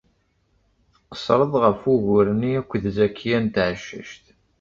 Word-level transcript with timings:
Tqeṣṣreḍ 1.01 1.53
ɣef 1.63 1.79
wugur-nni 1.87 2.51
akked 2.61 2.83
Zakiya 2.97 3.39
n 3.39 3.45
Tɛeccact. 3.53 4.25